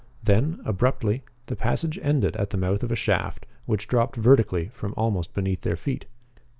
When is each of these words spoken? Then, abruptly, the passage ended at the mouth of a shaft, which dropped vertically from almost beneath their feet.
Then, 0.23 0.61
abruptly, 0.65 1.21
the 1.45 1.55
passage 1.55 1.99
ended 2.01 2.35
at 2.37 2.49
the 2.49 2.57
mouth 2.57 2.81
of 2.81 2.91
a 2.91 2.95
shaft, 2.95 3.45
which 3.67 3.87
dropped 3.87 4.15
vertically 4.15 4.69
from 4.69 4.95
almost 4.97 5.35
beneath 5.35 5.61
their 5.61 5.75
feet. 5.77 6.07